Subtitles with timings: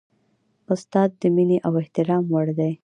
[0.73, 2.71] استاد د مینې او احترام وړ دی.